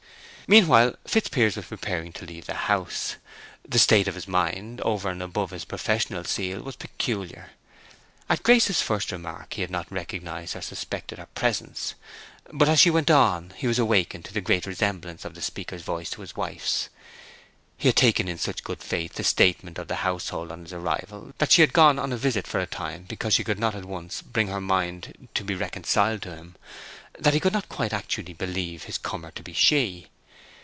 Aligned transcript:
Meanwhile, 0.51 0.95
Fitzpiers 1.07 1.55
was 1.55 1.63
preparing 1.67 2.11
to 2.11 2.25
leave 2.25 2.45
the 2.45 2.53
house. 2.53 3.15
The 3.65 3.79
state 3.79 4.09
of 4.09 4.15
his 4.15 4.27
mind, 4.27 4.81
over 4.81 5.09
and 5.09 5.23
above 5.23 5.51
his 5.51 5.63
professional 5.63 6.25
zeal, 6.25 6.61
was 6.61 6.75
peculiar. 6.75 7.51
At 8.27 8.43
Grace's 8.43 8.81
first 8.81 9.13
remark 9.13 9.53
he 9.53 9.61
had 9.61 9.71
not 9.71 9.89
recognized 9.89 10.57
or 10.57 10.61
suspected 10.61 11.19
her 11.19 11.27
presence; 11.35 11.95
but 12.51 12.67
as 12.67 12.81
she 12.81 12.89
went 12.89 13.09
on, 13.09 13.53
he 13.55 13.65
was 13.65 13.79
awakened 13.79 14.25
to 14.25 14.33
the 14.33 14.41
great 14.41 14.65
resemblance 14.65 15.23
of 15.23 15.35
the 15.35 15.41
speaker's 15.41 15.83
voice 15.83 16.09
to 16.09 16.19
his 16.19 16.35
wife's. 16.35 16.89
He 17.77 17.87
had 17.87 17.95
taken 17.95 18.27
in 18.27 18.37
such 18.37 18.61
good 18.65 18.83
faith 18.83 19.13
the 19.13 19.23
statement 19.23 19.79
of 19.79 19.87
the 19.87 19.95
household 20.03 20.51
on 20.51 20.63
his 20.63 20.73
arrival, 20.73 21.31
that 21.37 21.53
she 21.53 21.61
had 21.61 21.71
gone 21.71 21.97
on 21.97 22.11
a 22.11 22.17
visit 22.17 22.45
for 22.45 22.59
a 22.59 22.65
time 22.65 23.05
because 23.07 23.35
she 23.35 23.45
could 23.45 23.57
not 23.57 23.73
at 23.73 23.85
once 23.85 24.21
bring 24.21 24.49
her 24.49 24.59
mind 24.59 25.29
to 25.33 25.45
be 25.45 25.55
reconciled 25.55 26.21
to 26.23 26.35
him, 26.35 26.55
that 27.17 27.33
he 27.33 27.39
could 27.39 27.53
not 27.53 27.69
quite 27.69 27.93
actually 27.93 28.33
believe 28.33 28.85
this 28.85 28.97
comer 28.97 29.31
to 29.31 29.43
be 29.43 29.53
she. 29.53 30.07